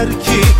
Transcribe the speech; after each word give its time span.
yeter 0.00 0.20
ki 0.20 0.59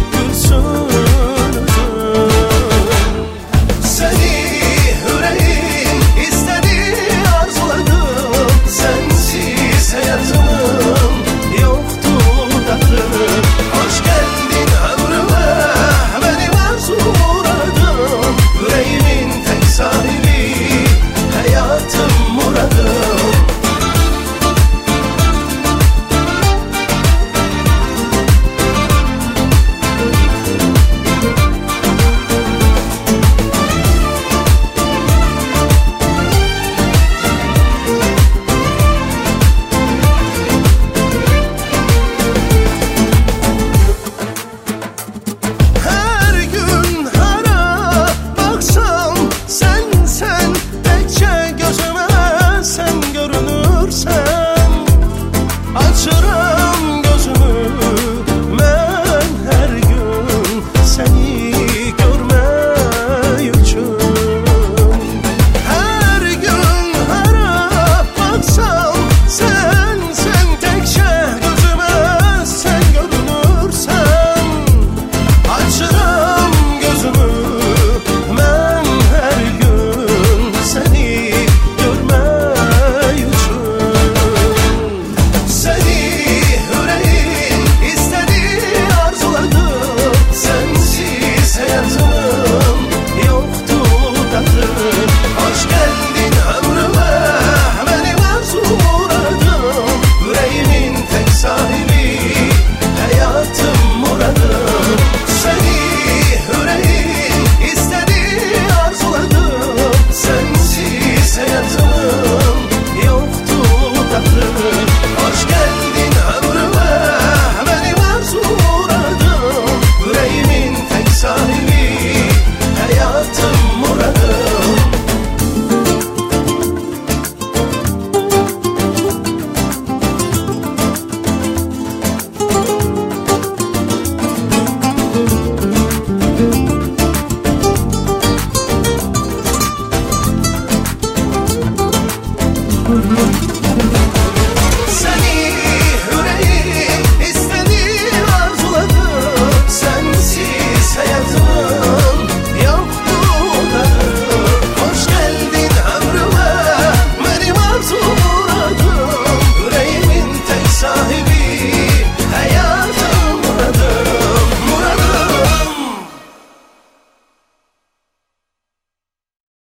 hands 111.49 111.90